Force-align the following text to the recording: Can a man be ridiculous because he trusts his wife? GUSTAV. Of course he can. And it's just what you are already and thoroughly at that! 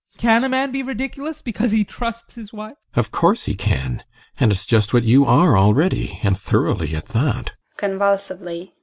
Can 0.17 0.43
a 0.43 0.49
man 0.49 0.71
be 0.71 0.81
ridiculous 0.81 1.43
because 1.43 1.69
he 1.69 1.83
trusts 1.83 2.33
his 2.33 2.51
wife? 2.51 2.71
GUSTAV. 2.71 2.97
Of 2.97 3.11
course 3.11 3.45
he 3.45 3.53
can. 3.53 4.03
And 4.39 4.51
it's 4.51 4.65
just 4.65 4.95
what 4.95 5.03
you 5.03 5.25
are 5.25 5.55
already 5.55 6.17
and 6.23 6.35
thoroughly 6.35 6.95
at 6.95 7.09
that! 7.09 7.51